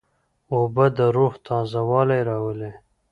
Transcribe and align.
اوبه 0.53 0.85
د 0.97 0.99
روح 1.15 1.33
تازهوالی 1.47 2.21
راولي. 2.29 2.71